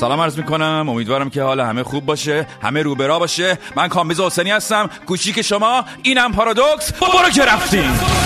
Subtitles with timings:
[0.00, 0.86] سلام عرض می‌کنم.
[0.88, 3.58] امیدوارم که حال همه خوب باشه همه روبرا باشه.
[3.76, 4.90] من کامبیز حسینی هستم.
[5.06, 6.92] کوچیک شما اینم پارادوکس.
[6.92, 8.17] برو که رفتیم.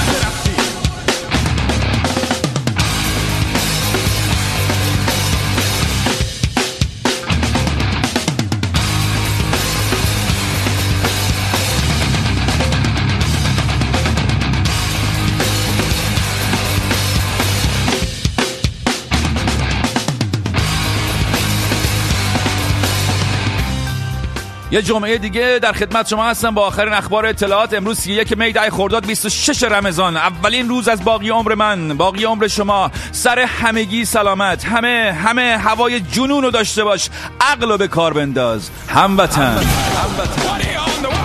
[24.73, 27.75] یه جمعه دیگه در خدمت شما هستم با آخرین اخبار اطلاعات.
[27.75, 30.17] امروز یک می ده خرداد 26 رمضان.
[30.17, 32.91] اولین روز از باقی عمر من باقی عمر شما.
[33.13, 34.65] سر همگی سلامت.
[34.65, 37.11] همه همه هوای جنون رو داشته باش.
[37.41, 38.71] عقل رو به کار بنداز.
[38.89, 39.43] هموطن.
[39.43, 41.22] هموطن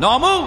[0.00, 0.46] نامو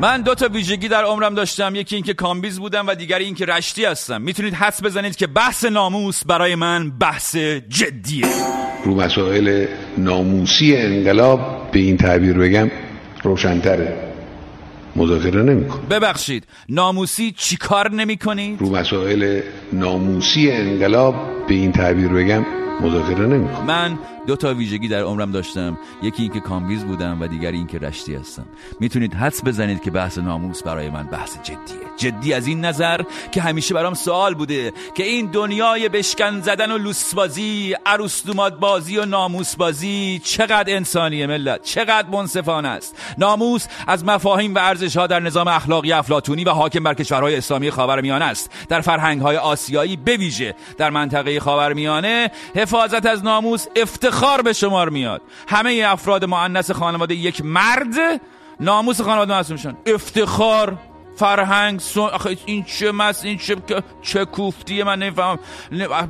[0.00, 3.84] من دو تا ویژگی در عمرم داشتم یکی اینکه کامبیز بودم و دیگری اینکه رشتی
[3.84, 4.22] هستم.
[4.22, 7.36] می‌تونید حس بزنید که بحث ناموس برای من بحث
[7.68, 8.26] جدیه.
[8.84, 9.66] رو مسائل
[9.98, 12.70] ناموسی انقلاب به این تعبیر بگم
[13.22, 13.96] روشنتره.
[14.96, 19.40] مذاکره نمیکن ببخشید ناموسی چیکار نمی‌کنید؟ رو مسائل
[19.72, 21.14] ناموسی انقلاب
[21.48, 22.44] به این تعبیر بگم
[22.80, 25.78] مذاکره نمیکن من دو تا ویژگی در عمرم داشتم.
[26.02, 28.46] یکی اینکه کامبیز بودم و دیگری اینکه رشتی هستم.
[28.80, 31.58] می‌تونید حدس بزنید که بحث ناموس برای من بحث جدیه.
[31.96, 33.02] جدی از این نظر
[33.32, 39.04] که همیشه برام سوال بوده که این دنیای بشکن زدن و لوسبازی عروستومات بازی و
[39.04, 45.20] ناموس بازی چقدر انسانیه ملت؟ چقدر منصفانه است؟ ناموس از مفاهیم و ارزش ها در
[45.20, 48.50] نظام اخلاقی افلاتونی و حاکم بر کشورهای اسلامی خاورمیانه است.
[48.68, 55.22] در فرهنگ های آسیایی بویژه در منطقه خاورمیانه حفاظت از ناموس افتخار به شمار میاد.
[55.48, 58.20] همه افراد مؤنث خانواده یک مرد
[58.60, 60.78] ناموس خانواده معصوم افتخار
[61.16, 62.00] فرهنگ سن...
[62.00, 63.56] آخه این چه مس این چه
[64.02, 65.38] چه کوفتیه من نمی‌فهمم.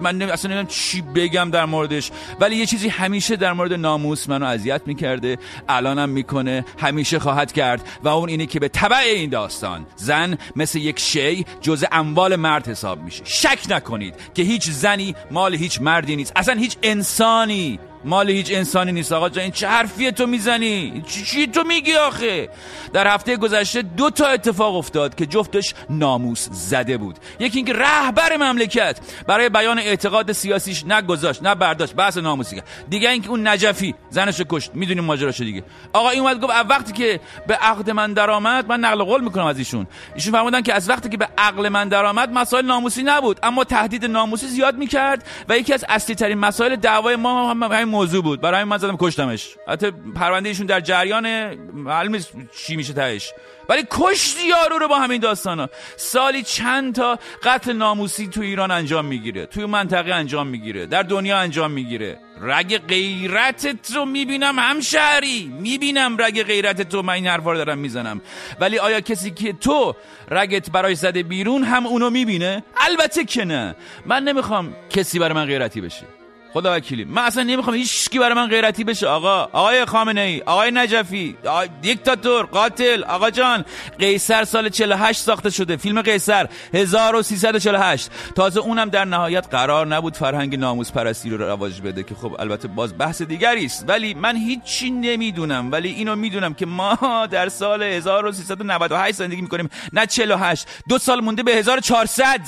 [0.01, 0.31] من نمی...
[0.31, 2.11] اصلا نمی‌دونم چی بگم در موردش.
[2.41, 5.39] ولی یه چیزی همیشه در مورد ناموس منو اذیت می‌کرده
[5.69, 7.89] الانم می‌کنه همیشه خواهد کرد.
[8.03, 12.69] و اون اینه که به تبع این داستان زن مثل یک شی جز اموال مرد
[12.69, 13.25] حساب میشه.
[13.25, 16.33] شک نکنید که هیچ زنی مال هیچ مردی نیست.
[16.37, 19.13] اصلا هیچ انسانی مال هیچ انسانی نیست.
[19.13, 22.49] آقا جان این چه حرفیه تو می‌زنی؟ چی, چی تو میگی آخه؟
[22.93, 27.17] در هفته گذشته دو تا اتفاق افتاد که جفتش ناموس زده بود.
[27.41, 33.11] یکی اینکه رهبر مملکت برای بیان اعتقاد سیاسیش نه گذاشت نه برداشت بحث ناموسی دیگه
[33.11, 35.63] اینکه اون نجفی زنش کشت می‌دونیم ماجراش دیگه.
[35.93, 39.59] آقا این اومد گفت وقتی که به عقد من درآمد من نقل قول می‌کنم از
[39.59, 39.87] ایشون.
[40.15, 43.39] ایشون فرمودن که از وقتی که به عقل من درآمد مسائل ناموسی نبود.
[43.43, 47.57] اما تهدید ناموسی زیاد می‌کرد و یکی از اصلی ترین مسائل دعوای ما هم
[47.89, 48.41] موضوع بود.
[48.41, 49.49] برای من زدم کشتمش.
[49.69, 52.19] حتی پرونده ایشون در جریان معلوم
[52.57, 53.33] چی میشه تهش.
[53.69, 55.69] ولی کشتی یارو رو با همین داستانا.
[55.97, 59.47] سالی چند تا قتل ناموسی تو ایران انجام می‌گیره.
[59.47, 60.87] توی منطقه انجام می‌گیره.
[60.87, 62.19] در دنیا انجام می‌گیره.
[62.41, 67.79] رگ غیرت رو می‌بینم هم شهری می‌بینم رگ غیرت تو من این حرفا رو دارم
[67.79, 68.21] می‌زنم.
[68.61, 69.95] ولی آیا کسی که تو
[70.31, 73.75] رگت برای زده بیرون هم اونو می‌بینه؟ البته که نه.
[74.07, 76.18] من نمی‌خوام کسی برای من غیرتی بشه.
[76.53, 77.05] خدا وکیلی.
[77.05, 79.07] من اصلا نمی‌خوام هیچ کی برای من غیرتی بشه.
[79.07, 83.65] آقا آقای خامنه ای آقای نجفی آقای دیکتاتور قاتل آقا جان
[83.99, 85.77] قیصر سال 48 ساخته شده.
[85.77, 92.03] فیلم قیصر 1348 تازه اونم در نهایت قرار نبود فرهنگ ناموس پرستی رو رواج بده
[92.03, 93.85] که خب البته باز بحث دیگری است.
[93.89, 95.73] ولی من هیچی نمی‌دونم.
[95.73, 99.71] ولی اینو می‌دونم که ما در سال 1398 زندگی می‌کنیم.
[99.93, 102.41] نه 48 دو سال مونده به 1400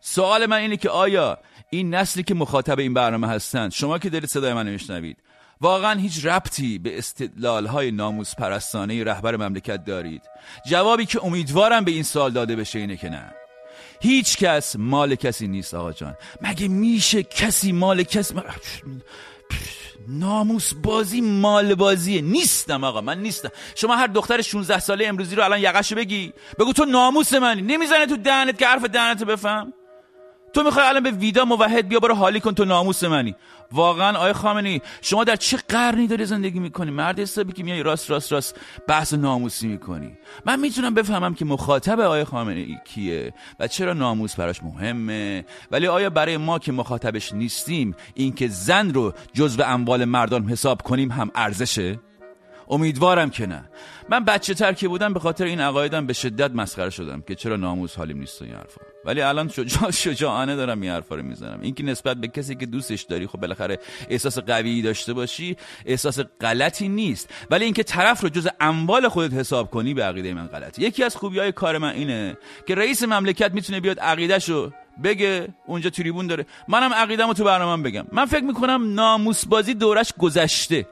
[0.00, 1.38] سوال من اینه که آیا
[1.74, 5.16] این نسلی که مخاطب این برنامه هستند شما که دارید صدای من میشنوید
[5.60, 10.22] واقعا هیچ ربطی به استدلال های ناموس پرستانه رهبر مملکت دارید.
[10.66, 13.32] جوابی که امیدوارم به این سال داده بشه اینه که نه.
[14.00, 16.14] هیچ کس مال کسی نیست آقا جان.
[16.40, 18.34] مگه میشه کسی مال کسی
[20.08, 23.00] ناموس بازی مال بازیه نیستم آقا.
[23.00, 23.48] من نیستم.
[23.74, 26.32] شما هر دختر 16 ساله امروزی رو الان یقشو بگی.
[26.58, 27.62] بگو تو ناموس منی.
[27.62, 29.72] نمی‌زنه تو دهنت که حرف دهنت بفهم.
[30.54, 33.34] تو می‌خوای الان به ویدا موحد بیا برو حالی کن تو ناموس منی.
[33.72, 38.10] واقعا آقای خامنی شما در چه قرنی داری زندگی می‌کنی؟ مرد حسابی که میای راست
[38.10, 40.18] راست راست بحث ناموسی می‌کنی.
[40.46, 45.44] من می‌تونم بفهمم که مخاطب آقای خامنه کیه و چرا ناموس براش مهمه.
[45.70, 51.10] ولی آیا برای ما که مخاطبش نیستیم اینکه زن رو جزو اموال مردان حساب کنیم
[51.10, 51.98] هم ارزشه؟
[52.68, 53.64] امیدوارم که نه.
[54.08, 57.56] من بچه تر که بودم به خاطر این عقایدم به شدت مسخره شدم که چرا
[57.56, 58.80] ناموس حالیم نیست این حرفا.
[59.04, 61.58] ولی الان شجاع شجاعانه دارم این حرفا رو می‌زنم.
[61.62, 63.78] اینکه نسبت به کسی که دوستش داری خب بالاخره
[64.08, 65.56] احساس قوی داشته باشی
[65.86, 67.30] احساس غلطی نیست.
[67.50, 71.16] ولی اینکه طرف رو جز اموال خودت حساب کنی به عقیده من غلطی یکی از
[71.16, 74.72] خوبی های کار من اینه که رئیس مملکت می‌تونه بیاد عقیدهشو
[75.04, 76.46] بگه اونجا تریبون داره.
[76.68, 78.06] منم عقیدم تو برنامه بگم.
[78.12, 80.86] من فکر می‌کنم ناموس بازی دورش گذشته.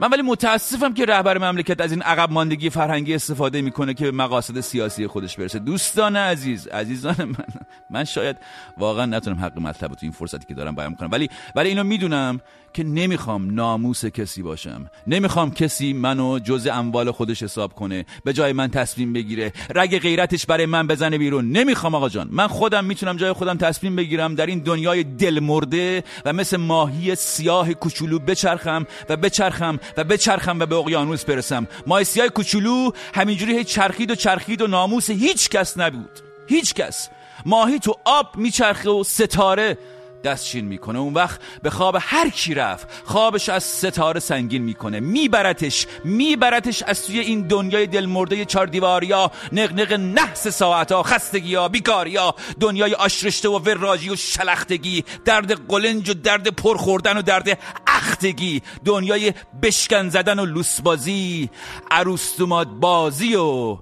[0.00, 4.10] من ولی متاسفم که رهبر مملکت از این عقب ماندگی فرهنگی استفاده می‌کنه که به
[4.10, 5.58] مقاصد سیاسی خودش برسه.
[5.58, 7.44] دوستان عزیز عزیزان من
[7.90, 8.36] من شاید
[8.76, 11.08] واقعا نتونم حق مطلب تو این فرصتی که دارم بیان کنم.
[11.12, 12.40] ولی ولی اینو می‌دونم
[12.78, 14.90] که نمی‌خوام ناموس کسی باشم.
[15.06, 19.52] نمی‌خوام کسی منو جز اموال خودش حساب کنه به جای من تصمیم بگیره.
[19.74, 21.52] رگ غیرتش برای من بزنه بیرون.
[21.52, 22.28] نمی‌خوام آقا جان.
[22.30, 27.14] من خودم می‌تونم جای خودم تصمیم بگیرم در این دنیای دل مرده و مثل ماهی
[27.14, 31.66] سیاه کوچولو بچرخم و بچرخم و بچرخم و به اقیانوس برسم.
[31.86, 36.10] ماهی سیاه کوچولو همینجوری چرخید و چرخید و ناموس هیچ کس نبود.
[36.48, 37.08] هیچ کس.
[37.46, 39.78] ماهی تو آب میچرخه و ستاره.
[40.24, 40.98] دستشین می‌کنه.
[40.98, 45.00] اون وقت به خواب هر کی رفت خوابش از ستاره سنگین می‌کنه.
[45.00, 52.94] میبرتش میبرتش از توی این دنیای دلمرده چار دیواریا نقنق نحس ساعتا خستگیا بیکاریا دنیای
[52.94, 59.32] آشرشته و وراجی و شلختگی درد قلنج و درد پرخوردن و درد اختگی دنیای
[59.62, 61.50] بشکن زدن و لوسبازی
[61.90, 63.78] عروستومات بازی و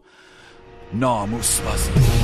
[0.92, 2.15] ناموس بازی.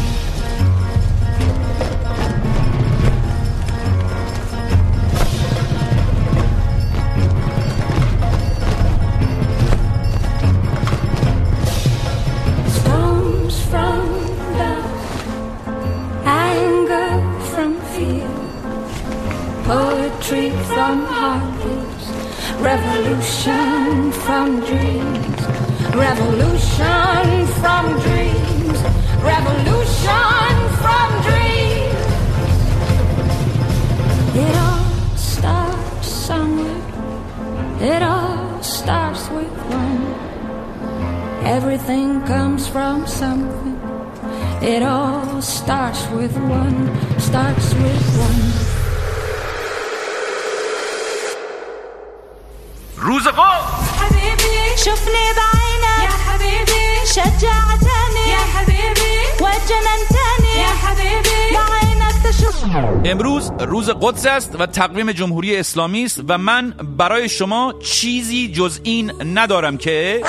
[63.05, 68.81] امروز روز قدس است و تقویم جمهوری اسلامی است و من برای شما چیزی جز
[68.83, 70.21] این ندارم که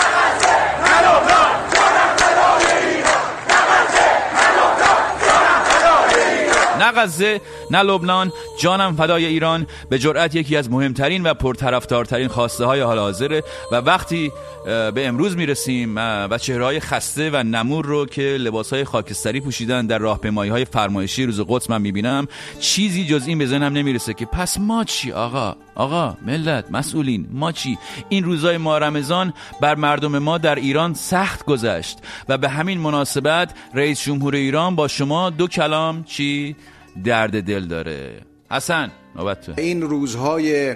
[6.79, 7.41] نه غزه
[7.73, 9.67] نه لبنان جانم فدای ایران.
[9.89, 14.31] به جرأت یکی از مهمترین و پرطرفدارترین خواسته های حال حاضره و وقتی
[14.65, 19.85] به امروز می‌رسیم و چهره های خسته و نمور رو که لباس های خاکستری پوشیدن
[19.85, 22.27] در راهپیمایی های فرمایشی روز قدس من می‌بینم
[22.59, 27.51] چیزی جز این به ذهنم نمی‌رسه که پس ما چی؟ آقا آقا ملت مسئولین ما
[27.51, 27.77] چی؟
[28.09, 31.97] این روزای ما رمضان بر مردم ما در ایران سخت گذشت
[32.29, 36.55] و به همین مناسبت رئیس جمهور ایران با شما دو کلام چی؟
[37.03, 38.21] درد دل داره.
[38.51, 40.75] حسن نوبت این روزهای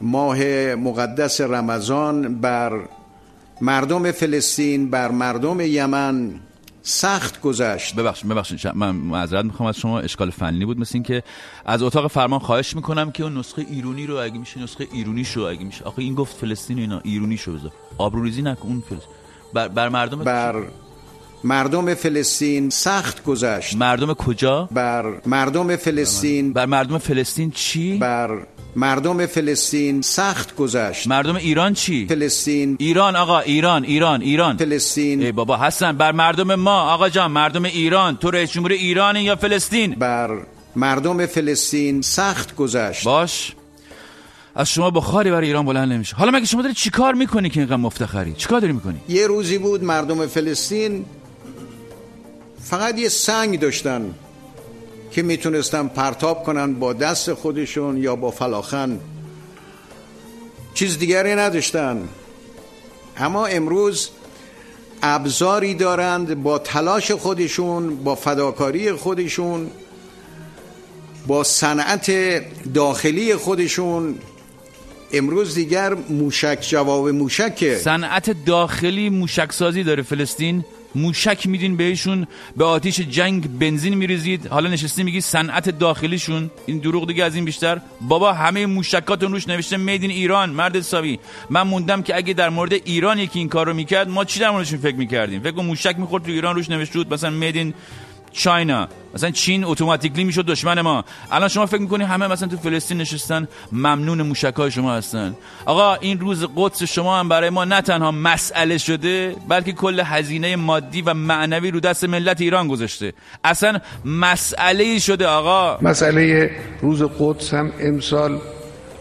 [0.00, 2.80] ماه مقدس رمضان بر
[3.60, 6.34] مردم فلسطین بر مردم یمن
[6.82, 7.94] سخت گذشت.
[7.94, 8.66] ببخشید ببخشید.
[8.74, 10.00] من معذرت می‌خوام از شما.
[10.00, 11.22] اشکال فنی بود مثل که
[11.64, 15.40] از اتاق فرمان خواهش می‌کنم که اون نسخه ایرونی رو اگه میشه نسخه ایرونی شو
[15.40, 15.84] اگه میشه.
[15.84, 17.72] آخه این گفت فلسطین اینا ایرونی شو بذار.
[17.98, 19.08] آبروریزی نکن اون فلسطین
[19.54, 20.62] بر, بر مردم بر
[21.46, 23.76] مردم فلسطین سخت گذشت.
[23.76, 28.30] مردم کجا؟ بر مردم فلسطین بر مردم فلسطین چی؟ بر
[28.76, 31.06] مردم فلسطین سخت گذشت.
[31.06, 34.56] مردم ایران چی؟ فلسطین ایران آقا ایران ایران ایران.
[34.56, 38.16] فلسطین ای بابا حسن بر مردم ما آقا جان مردم ایران.
[38.16, 40.30] تو رئیس جمهور ایران یا فلسطین؟ بر
[40.76, 43.04] مردم فلسطین سخت گذشت.
[43.04, 43.52] باش.
[44.58, 46.16] از شما بخاری برای ایران بلند نمیشه.
[46.16, 49.84] حالا مگه شما داری چیکار می‌کنی که اینقدر مفتخری؟ چیکار داری می‌کنی؟ یه روزی بود
[49.84, 51.04] مردم فلسطین
[52.70, 54.14] فقط یه سنگ داشتن
[55.10, 59.00] که می‌تونستن پرتاب کنن با دست خودشون یا با فلاخن.
[60.74, 62.08] چیز دیگری نداشتن.
[63.16, 64.10] اما امروز
[65.02, 69.70] ابزاری دارند با تلاش خودشون با فداکاری خودشون
[71.26, 72.10] با صنعت
[72.74, 74.18] داخلی خودشون.
[75.12, 77.78] امروز دیگر موشک جواب موشکه.
[77.78, 80.64] صنعت داخلی موشک سازی داره فلسطین.
[80.94, 82.26] موشک میدین بهشون
[82.56, 84.46] به آتیش جنگ بنزین میریزید.
[84.46, 86.50] حالا نشستی میگی صنعت داخلیشون.
[86.66, 87.80] این دروغ دیگه از این بیشتر.
[88.00, 91.18] بابا همه موشکاتون روش نوشته میدین ایران مرد حسابی.
[91.50, 94.78] من موندم که اگه در مورد ایران یکی این کارو می‌کرد ما چی در موردشون
[94.78, 97.74] فکر می‌کردیم؟ فکر موشک می‌خورد تو ایران روش نوشته بود مثلا میدین
[98.36, 101.04] چاینا مثلا چین اتوماتیکلی می‌شد دشمن ما.
[101.30, 105.36] الان شما فکر می‌کنی همه مثلا تو فلسطین نشستن ممنون موشکای شما هستن.
[105.66, 110.56] آقا این روز قدس شما هم برای ما نه تنها مسئله شده بلکه کل هزینه
[110.56, 113.12] مادی و معنوی رو دست ملت ایران گذاشته.
[113.44, 115.78] اصلا مسئله شده آقا.
[115.82, 116.50] مسئله
[116.82, 118.40] روز قدس هم امسال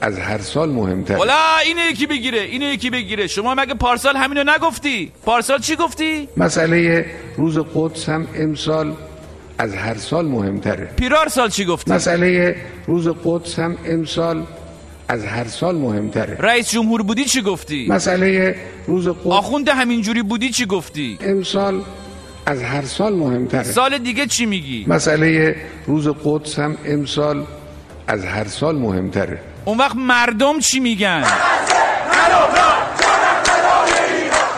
[0.02, 3.28] از هر سال مهمتر ولا اینه یکی بگیره اینه یکی بگیره.
[3.28, 7.06] شما مگه پارسال همینو نگفتی؟ پارسال چی گفتی؟ مسئله
[7.38, 8.94] روز قدس هم امسال
[9.58, 10.86] از هر سال مهمتره.
[10.86, 12.56] پیرار سال چی گفتی مسئله
[12.88, 14.44] روز قدس هم امسال
[15.08, 16.38] از هر سال مهمتره.
[16.40, 18.56] رئیس جمهور بودی چی گفتی؟ مسئله
[18.88, 21.82] روز قدس آخونده همینجوری بودی چی گفتی؟ امسال
[22.46, 23.64] از هر سال مهمتره.
[23.64, 25.56] سال دیگه چی میگی؟ مسئله
[25.88, 27.46] روز قدس هم امسال
[28.08, 29.40] از هر سال مهمتره.
[29.66, 31.24] اون وقت مردم چی میگن؟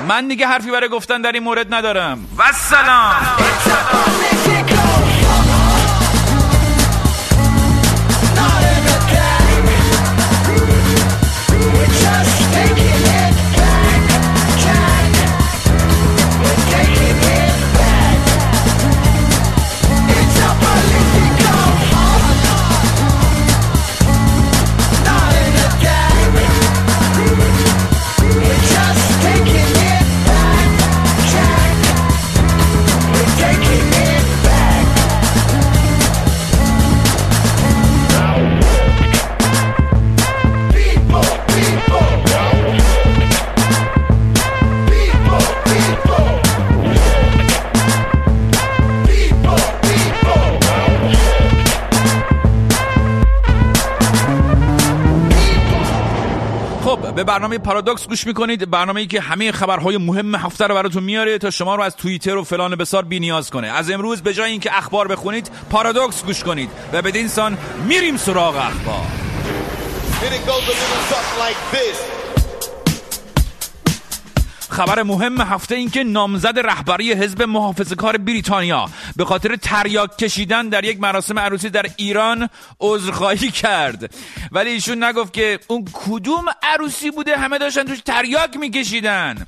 [0.08, 2.20] من دیگه حرفی برای گفتن در این مورد ندارم.
[2.38, 4.17] و سلام.
[57.68, 58.70] پارادوکس گوش می‌کنید.
[58.70, 62.36] برنامه ای که همه خبرهای مهم هفته رو براتون میاره تا شما رو از توییتر
[62.36, 63.68] و فلان بسار بی نیاز کنه.
[63.68, 67.58] از امروز به جای اینکه اخبار بخونید پارادوکس گوش کنید و بدین سان
[67.88, 69.06] میریم سراغ اخبار.
[74.78, 80.70] خبر مهم هفته این که نامزد رهبری حزب محافظه کار بریتانیا به خاطر تریاک کشیدن
[80.70, 84.14] در یک مراسم عروسی در ایران عذرخواهی کرد.
[84.52, 89.48] ولی ایشون نگفت که اون کدوم عروسی بوده؟ همه داشتن توش تریاک میکشیدن.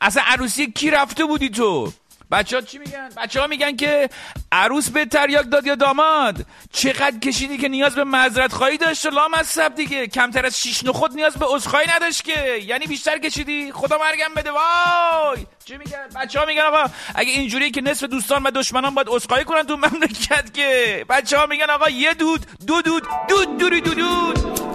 [0.00, 1.92] اصلا عروسی کی رفته بودی تو؟
[2.30, 4.08] بچه ها چی میگن؟ بچه ها میگن که
[4.52, 9.10] عروس به تریاک داد یا داماد؟ چقدر کشیدی که نیاز به معذرت خواهی داشت و
[9.10, 10.06] لام از سب دیگه.
[10.06, 12.56] کمتر از شیش نخود نیاز به عذرخواهی نداشت که.
[12.56, 13.72] یعنی بیشتر کشیدی.
[13.72, 14.50] خدا مرگم بده.
[14.50, 15.46] وای!
[15.64, 19.44] چی میگن؟ بچه ها میگن آقا اگه اینجوری که نصف دوستان و دشمنان باید عذرخواهی
[19.44, 21.04] کنن تو مملکت که.
[21.08, 24.65] بچه ها میگن آقا یه دود دو دود دود دوری دو دود.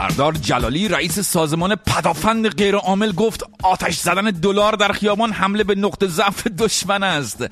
[0.00, 6.06] سردار جلالی رئیس سازمان پدافند غیرعامل گفت آتش زدن دلار در خیابان حمله به نقطه
[6.06, 7.44] ضعف دشمن است.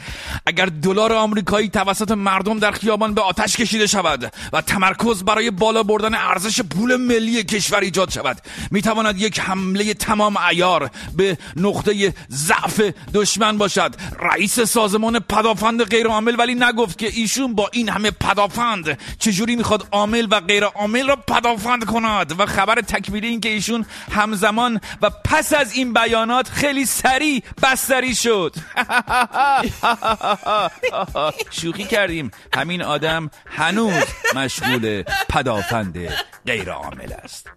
[0.47, 5.83] اگر دلار آمریکایی توسط مردم در خیابان به آتش کشیده شود و تمرکز برای بالا
[5.83, 8.39] بردن ارزش پول ملی کشور ایجاد شود
[8.71, 12.81] می تواند یک حمله تمام ایار به نقطه ضعف
[13.15, 13.95] دشمن باشد.
[14.21, 20.27] رئیس سازمان پدافند غیرعامل ولی نگفت که ایشون با این همه پدافند چجوری می‌خواد عامل
[20.31, 25.53] و غیر عامل را پدافند کند؟ و خبر تکمیلی این که ایشون همزمان و پس
[25.53, 28.55] از این بیانات خیلی سریع بستری شد.
[31.61, 32.31] شوخی کردیم.
[32.55, 34.05] همین آدم هنوز
[34.35, 36.09] مشغول پدافند
[36.47, 37.49] غیر عامل است.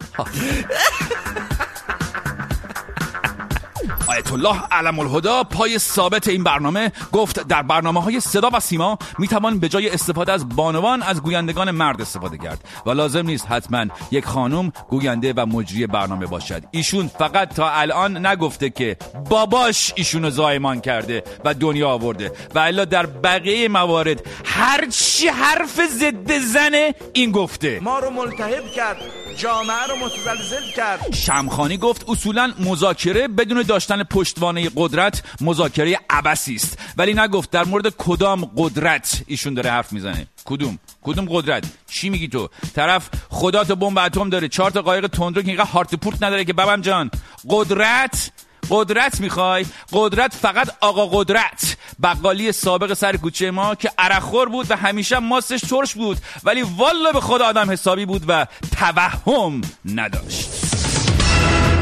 [4.12, 8.98] آیت الله علم الهدا پای ثابت این برنامه گفت در برنامه های صدا و سیما
[9.20, 13.48] می توان به جای استفاده از بانوان از گویندگان مرد استفاده کرد و لازم نیست
[13.50, 16.64] حتما یک خانم گوینده و مجری برنامه باشد.
[16.72, 18.98] ایشون فقط تا الان نگفته که
[19.30, 25.80] باباش ایشونو زایمان کرده و دنیا آورده و الا در بقیه موارد هر چی حرف
[25.88, 27.80] ضد زنه این گفته.
[27.80, 28.98] ما رو ملتهب کرد
[29.38, 31.16] جامعه رو متزلزل کرد.
[31.16, 36.80] شمخانی گفت اصولا مذاکره بدون داشتن پشتوانه قدرت مذاکره عبسی است.
[36.98, 40.28] ولی نگفت در مورد کدام قدرت ایشون داره حرف می‌زنه.
[40.46, 44.48] کدوم؟ کدوم قدرت؟ چی میگی تو؟ طرف خدا تو بمب اتم داره.
[44.48, 47.12] چهار تا قایق تندرو که اینقدر هارت پورت نداره که بابم جان.
[47.50, 48.32] قدرت؟
[48.70, 51.78] قدرت می‌خوای؟ قدرت فقط آقا قدرت.
[52.04, 56.18] بقالی سابق سر کوچه ما که عرخور بود و همیشه ماستش ترش بود.
[56.44, 60.50] ولی والا به خدا آدم حسابی بود و توهم نداشت.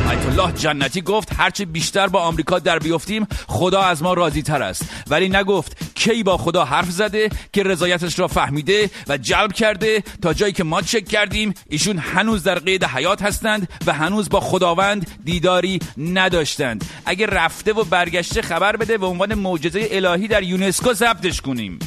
[0.09, 4.63] آیت الله جنتی گفت هرچه بیشتر با آمریکا در بیفتیم خدا از ما راضی تر
[4.63, 4.83] است.
[5.07, 10.33] ولی نگفت کی با خدا حرف زده که رضایتش را فهمیده و جلب کرده تا
[10.33, 15.07] جایی که ما چک کردیم ایشون هنوز در قید حیات هستند و هنوز با خداوند
[15.23, 16.85] دیداری نداشتند.
[17.05, 21.79] اگه رفته و برگشته خبر بده به عنوان معجزه الهی در یونسکو ثبتش کنیم.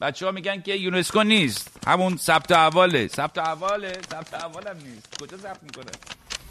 [0.00, 1.70] بچه ها میگن که یونسکو نیست.
[1.86, 3.08] همون ثبت احواله.
[3.08, 3.92] ثبت احواله.
[4.10, 5.08] ثبت احوالم نیست.
[5.20, 5.90] کجا ثبت می‌کنه؟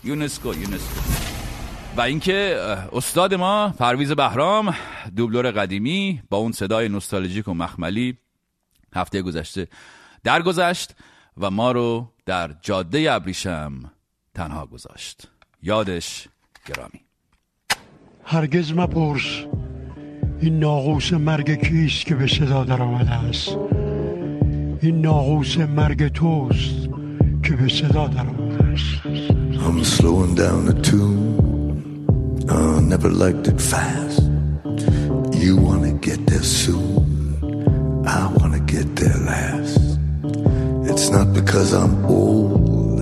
[0.06, 1.02] یونسکو یونسکو.
[1.98, 2.58] و اینکه
[2.94, 4.76] استاد ما پرویز بهرام
[5.16, 8.18] دوبلور قدیمی با اون صدای نوستالژیک و مخملی
[8.96, 9.68] هفته گذشته
[10.24, 10.96] درگذشت
[11.38, 13.92] و ما رو در جاده ابریشم
[14.34, 15.28] تنها گذاشت.
[15.64, 16.28] یادش
[16.66, 17.02] گرامی.
[18.26, 19.46] هرگز مپرس
[20.42, 23.50] این ناقوس مرگ کیست که به صدا در آمده است؟
[24.82, 26.90] این ناقوس مرگ توست
[27.44, 28.45] که به صدا در آمده
[28.76, 32.06] I'm slowing down the tune.
[32.50, 34.22] I never liked it fast.
[35.34, 38.04] You wanna get there soon.
[38.06, 39.80] I wanna get there last.
[40.92, 43.00] It's not because I'm old.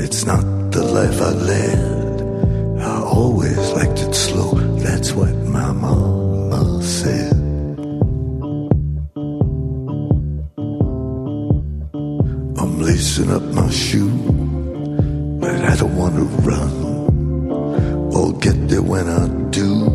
[0.00, 2.80] It's not the life I led.
[2.80, 4.54] I always liked it slow.
[4.82, 7.32] That's what my mama said.
[12.58, 14.43] I'm lacing up my shoes
[15.66, 16.70] I don't want to run.
[18.14, 19.88] I'll get there when I do.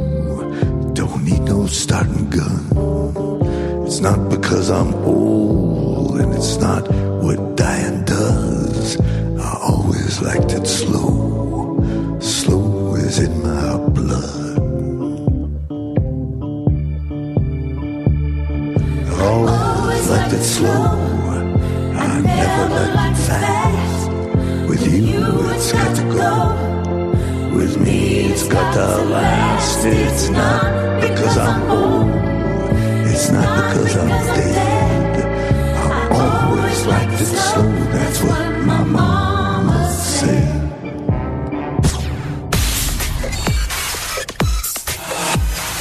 [0.93, 3.85] Don't need no starting gun.
[3.85, 6.87] It's not because I'm old, and it's not
[7.23, 8.99] what dying does.
[8.99, 12.17] I always liked it slow.
[12.19, 14.57] Slow is in my blood.
[19.07, 20.83] I always liked it slow.
[21.95, 23.68] I never liked fast.
[24.69, 26.35] With you, it's got to go.
[27.57, 29.83] With me, it's got to last.
[29.83, 32.09] It's not because I'm old.
[33.11, 35.25] It's not because I'm dead.
[35.75, 37.71] I always liked it slow.
[37.95, 40.55] That's what my mama said.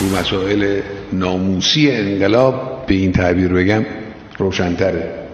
[0.01, 3.85] رو مسائل ناموسی انقلاب به این تعبیر بگم
[4.39, 5.28] روشنتره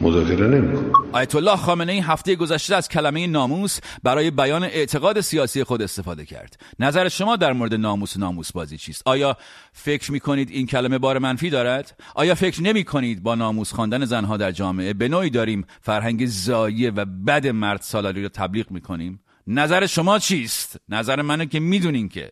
[0.00, 0.92] مذاکره نمی‌کنه.
[1.12, 6.24] آیت الله خامنه ای هفته گذشته از کلمه ناموس برای بیان اعتقاد سیاسی خود استفاده
[6.24, 6.60] کرد.
[6.78, 9.36] نظر شما در مورد ناموس و ناموس بازی چیست؟ آیا
[9.72, 14.04] فکر می کنید این کلمه بار منفی دارد؟ آیا فکر نمی کنید با ناموس خواندن
[14.04, 18.80] زنها در جامعه به نوعی داریم فرهنگ زایه و بد مرد سالاری رو تبلیغ می
[18.80, 22.30] کنیم نظر شما چیست؟ نظر منو که می‌دونین که.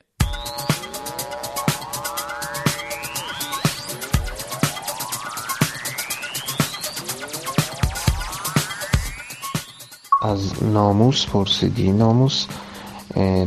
[10.23, 11.93] از ناموس پرسیدی.
[11.93, 12.47] ناموس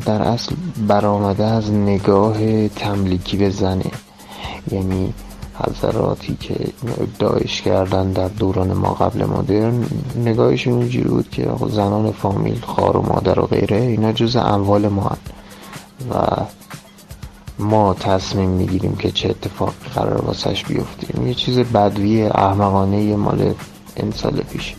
[0.06, 0.56] در اصل
[0.88, 3.92] برآمده از نگاه تملیکی به زنه
[4.72, 5.14] یعنی
[5.54, 6.56] حضراتی که
[7.02, 9.86] ادعایش کردن در دوران ما قبل مدرن
[10.26, 15.02] نگاهشون اونجوری بود که زنان فامیل خار و مادر و غیره اینا جز اموال ما
[15.02, 15.18] هن.
[16.12, 16.28] و
[17.60, 23.54] ما تصمیم می‌گیریم که چه اتفاقی قرار واسش بیفتیم یه چیز بدوی احمقانه مال
[23.96, 24.76] این سال پیش.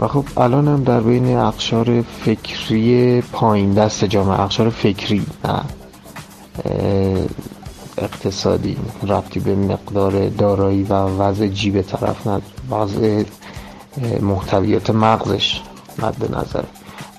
[0.00, 5.62] و خب الان هم در بین اقشار فکری پایین دست جامعه اقشار فکری نه
[7.98, 13.24] اقتصادی ربطی به مقدار دارایی و وضع جیب طرف نداره وضع
[14.20, 15.60] محتویات مغزش
[15.98, 16.64] مد نظر.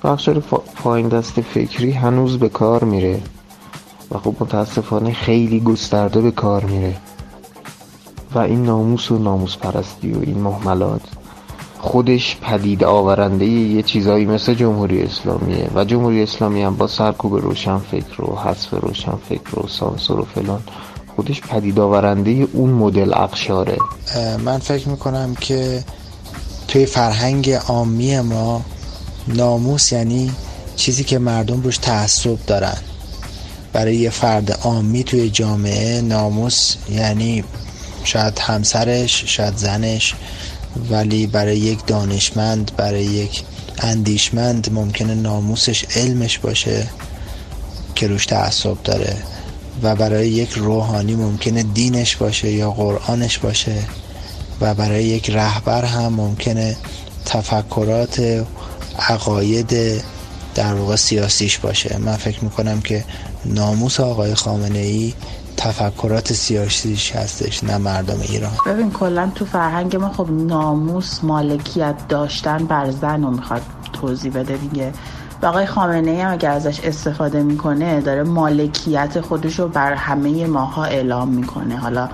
[0.03, 0.39] و اقشار
[0.75, 3.21] پایین دست فکری هنوز به کار میره
[4.11, 6.95] و خب متاسفانه خیلی گسترده به کار میره.
[8.35, 11.20] و این ناموس و ناموس پرستی و این محملات
[11.81, 15.69] خودش پدید آورنده یه چیزایی مثل جمهوری اسلامیه.
[15.75, 20.25] و جمهوری اسلامی هم با سرکوب روشن فکر و حذف روشن فکر و سانسور و
[20.35, 20.63] فلان
[21.15, 23.77] خودش پدید آورنده اون مدل اقشاره.
[24.45, 25.83] من فکر می‌کنم که
[26.67, 28.61] توی فرهنگ عامی ما
[29.27, 30.31] ناموس یعنی
[30.75, 32.77] چیزی که مردم روش تعصب دارن.
[33.73, 37.43] برای یه فرد عامی توی جامعه ناموس یعنی
[38.03, 40.15] شاید همسرش شاید زنش
[40.89, 43.43] ولی برای یک دانشمند برای یک
[43.79, 46.88] اندیشمند ممکنه ناموسش علمش باشه
[47.95, 49.17] که روش تعصب داره
[49.84, 53.75] و برای یک روحانی ممکنه دینش باشه یا قرآنش باشه
[54.62, 56.77] و برای یک رهبر هم ممکنه
[57.25, 58.45] تفکرات
[58.99, 60.03] عقاید
[60.55, 61.97] در واقع سیاسیش باشه.
[61.97, 63.03] من فکر می‌کنم که
[63.45, 65.13] ناموس آقای خامنه ای
[65.62, 68.52] تفکرات سیاسیش هستش نه مردم ایران.
[68.67, 73.62] ببین کلا تو فرهنگ ما خب ناموس مالکیت داشتن بر زن رو می‌خواد
[73.93, 74.93] توضیح بده دیگه.
[75.41, 80.86] و آقای خامنه هم اگر ازش استفاده می‌کنه داره مالکیت خودش رو بر همه ماها
[80.86, 81.78] اعلام می‌کنه.
[81.78, 82.10] حالا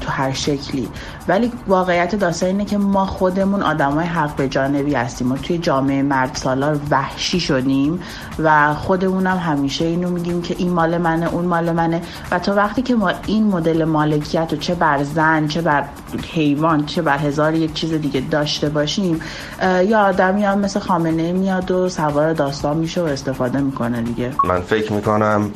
[0.00, 0.88] تو هر شکلی.
[1.28, 5.32] ولی واقعیت داستان اینه که ما خودمون آدمای حق به جانبی هستیم.
[5.32, 8.00] و توی جامعه مرد سالار وحشی شدیم
[8.38, 12.02] و خودمونم همیشه اینو میگیم که این مال منه اون مال منه.
[12.30, 15.84] و تا وقتی که ما این مدل مالکیت رو چه بر زن چه بر
[16.32, 19.20] حیوان چه بر هزار یک چیز دیگه داشته باشیم
[19.62, 24.32] یا آدمی هم مثل خامنه میاد و سوار داستان میشه و استفاده می‌کنه دیگه.
[24.44, 25.50] من فکر می‌کنم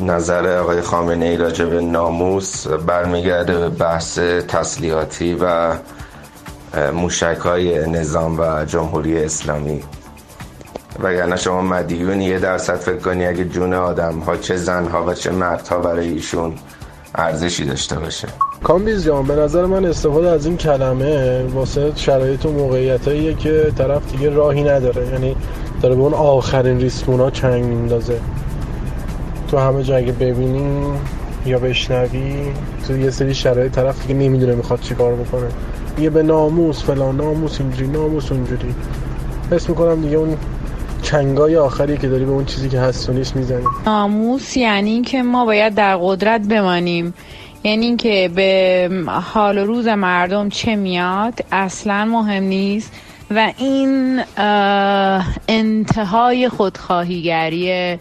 [0.00, 5.74] نظر آقای خامنه ای راجع به ناموس برمیگرده به بحث تسلیحاتی و
[6.92, 9.82] موشک های نظام و جمهوری اسلامی.
[11.02, 15.14] وگرنه شما مدیون یه درصد فکر کنی اگه جون آدم ها چه زن ها و
[15.14, 16.54] چه مرد ها برای ایشون
[17.14, 18.28] ارزشی داشته باشه.
[18.64, 24.12] کامبیز جان به نظر من استفاده از این کلمه واسه شرایط و موقعیت که طرف
[24.12, 25.06] دیگه راهی نداره.
[25.06, 25.36] یعنی
[25.82, 28.20] داره به اون آخرین ریسمونا چنگ میندازه.
[29.52, 30.84] تو همه جا اگه ببینی
[31.46, 32.34] یا بشنوی
[32.86, 35.48] تو یه سری شرایط طرف دیگه نمی‌دونه می‌خواد چیکار بکنه.
[35.98, 38.74] یه به ناموس فلان ناموس اینجوری ناموس اونجوری.
[39.50, 40.36] حس می‌کنم دیگه اون
[41.02, 43.64] چنگای آخری که داری به اون چیزی که هست و نیست می‌زنی.
[43.86, 47.14] ناموس یعنی که ما باید در قدرت بمانیم.
[47.64, 48.90] یعنی اینکه به
[49.34, 52.92] حال و روز مردم چه میاد اصلا مهم نیست.
[53.30, 54.20] و این
[55.48, 57.98] انتهای خودخواهیگریه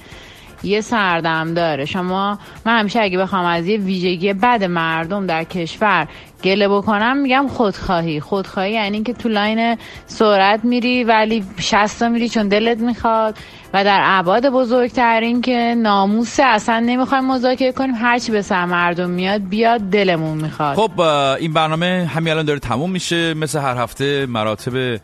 [0.63, 1.85] یه سردم داره.
[1.85, 6.07] شما من همیشه اگه بخوام از یه ویژگی بد مردم در کشور
[6.43, 8.19] گله بکنم میگم خودخواهی.
[8.19, 13.37] خودخواهی یعنی که تو لاین سرعت میری ولی شستا میری چون دلت می‌خواد.
[13.73, 17.95] و در ابعاد بزرگترین که ناموس اصلا نمی‌خوایم مذاکره کنیم.
[17.95, 20.75] هرچی به سر مردم میاد بیاد دلمون می‌خواد.
[20.75, 20.99] خب
[21.39, 23.33] این برنامه همین الان داره تموم میشه.
[23.33, 24.99] مثل هر هفته مراتب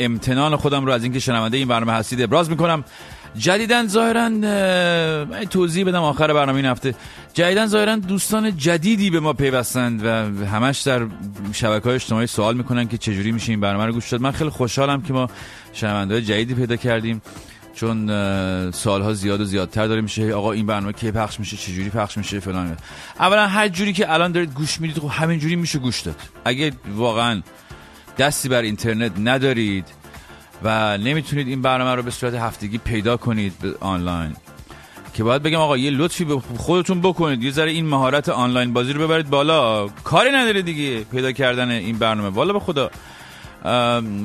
[0.00, 2.84] امتنان خودم رو از اینکه شنونده این برنامه هستید ابراز می‌کنم.
[3.38, 4.30] جدیدن ظاهرا
[5.44, 6.94] توضیح بدم آخر برنامه این هفته.
[7.34, 10.08] جدیدن ظاهرا دوستان جدیدی به ما پیوستند و
[10.46, 11.06] همش در
[11.52, 14.20] شبکه های اجتماعی سوال می‌کنن که چجوری میشه این برنامه رو گوش داد.
[14.20, 15.28] من خیلی خوشحالم که ما
[15.72, 17.22] شنونده جدیدی پیدا کردیم
[17.74, 18.06] چون
[18.70, 20.34] سالها زیاد و زیادتر داره میشه.
[20.34, 22.76] آقا این برنامه کی پخش میشه؟ چجوری پخش میشه؟ فلان
[23.20, 26.16] اولا هر جوری که الان دارید گوش می‌دید خب همین جوری میشه گوش داد.
[26.44, 27.42] اگه واقعا
[28.18, 29.84] دستی بر اینترنت ندارید
[30.62, 34.36] و نمی‌تونید این برنامه رو به صورت هفتگی پیدا کنید آنلاین.
[35.14, 37.42] که باید بگم آقا یه لطفی به خودتون بکنید.
[37.42, 39.88] یه ذره این مهارت آنلاین بازی رو ببرید بالا.
[39.88, 42.28] کاری نداره دیگه پیدا کردن این برنامه.
[42.28, 42.90] والا به خدا.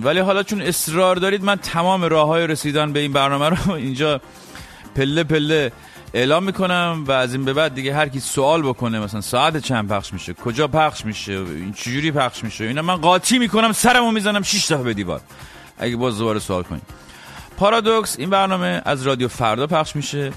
[0.04, 4.22] ولی حالا چون اصرار دارید من تمام راه های رسیدن به این برنامه رو اینجا
[4.96, 5.72] پله پله
[6.13, 9.89] اعلام می‌کنم و از این به بعد دیگه هر کی سوال بکنه مثلا ساعت چند
[9.89, 14.41] پخش میشه کجا پخش میشه این چجوری پخش میشه اینا من قاطی می‌کنم سرمو می‌زنم
[14.41, 15.22] 6 دفعه به دیوار.
[15.84, 16.84] اگه باز دوباره سوال کنید
[17.58, 20.32] پارادوکس این برنامه از رادیو فردا پخش میشه.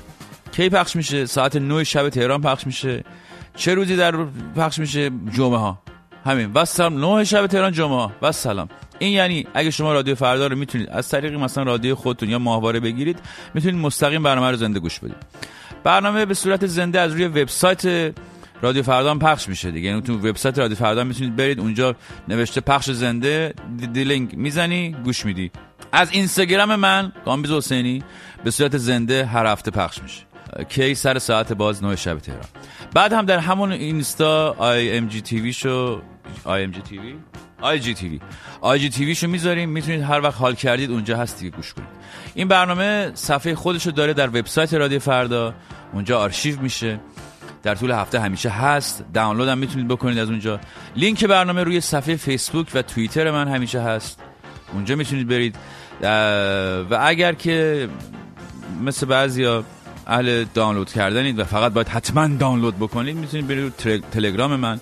[0.53, 3.05] کی پخش میشه؟ ساعت 9 شب تهران پخش میشه.
[3.57, 4.17] چه روزی در
[4.57, 5.79] پخش میشه؟ جمعه ها
[6.25, 6.53] همین.
[6.55, 10.47] و سلام 9 شب تهران جمعه ها و سلام این یعنی اگه شما رادیو فردا
[10.47, 13.19] رو می‌تونید از طریق مثلا رادیو خودتون یا ماهواره بگیرید
[13.55, 15.17] می‌تونید مستقیم برنامه رو زنده گوش بدید.
[15.85, 18.15] برنامه به صورت زنده از روی وبسایت
[18.63, 19.89] رادیو فردا پخش میشه دیگه.
[19.89, 21.97] یعنی تو وبسایت رادیو فردا می‌تونید برید اونجا
[22.29, 23.55] نوشته پخش زنده
[23.93, 25.51] دی لینک می‌زنی گوش میدی.
[25.93, 28.03] از اینستاگرام من کامبیز حسینی
[28.45, 30.23] به صورت زنده هر هفته پخش میشه.
[30.69, 32.45] کی سر ساعت باز 9 شب تهران.
[32.95, 36.03] بعد هم در همون اینستا آی ام جی تیوی شو
[36.45, 37.15] آی ام جی تیوی؟
[37.61, 38.21] آی جی تیوی.
[38.61, 41.89] آی جی تیوی شو می‌ذاریم می‌تونید هر وقت حال کردید اونجا هست دیگه گوش کنید.
[42.35, 45.55] این برنامه صفحه خودشو داره در وبسایت رادیو فردا
[45.93, 47.01] اونجا آرشیو میشه.
[47.67, 49.05] در طول هفته همیشه هست.
[49.15, 50.61] دانلود هم می‌تونید بکنید از اونجا.
[50.97, 54.21] لینک برنامه روی صفحه فیسبوک و توییتر من همیشه هست.
[54.73, 55.57] اونجا می‌تونید برید.
[56.91, 57.89] و اگر که
[58.85, 59.65] مثل بعضیا
[60.07, 64.81] اهل دانلود کردنید و فقط باید حتما دانلود بکنید می‌تونید برید روی تلگرام من.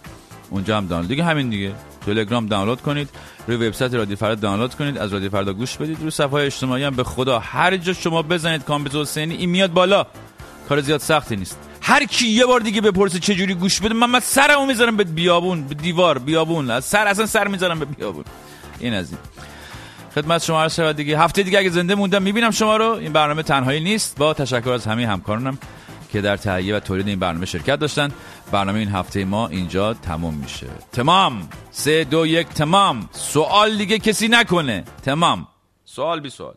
[0.50, 1.72] اونجا هم دانلود دیگه همین دیگه.
[2.06, 3.08] تلگرام دانلود کنید.
[3.46, 4.98] روی وبسایت رادیو فردا دانلود کنید.
[4.98, 6.00] از رادیو فردا گوش بدید.
[6.00, 10.06] روی صفحه اجتماعی هم به خدا هر جا شما بزنید کامبیز حسینی این میاد بالا.
[10.68, 11.63] کار زیاد سختی نیست.
[11.86, 15.04] هر کی یه بار دیگه بپرسه چه جوری گوش بده من من سرمو می‌ذارم به
[15.04, 16.70] بیابون به دیوار بیابون.
[16.70, 18.24] از سر اصلا سر می‌ذارم به بیابون.
[18.80, 19.18] این از این.
[20.14, 21.18] خدمت شما عرض شود دیگه.
[21.18, 22.90] هفته دیگه اگه زنده موندم می‌بینم شما رو.
[22.90, 24.18] این برنامه تنهایی نیست.
[24.18, 25.58] با تشکر از همه همکارانم
[26.12, 28.10] که در تهیه و تولید این برنامه شرکت داشتن.
[28.52, 30.66] برنامه این هفته ما اینجا تمام میشه.
[30.92, 31.48] تمام.
[31.70, 33.08] سه دو یک تمام.
[33.12, 34.84] سوال دیگه کسی نکنه.
[35.02, 35.46] تمام.
[35.84, 36.54] سوال بی سوال.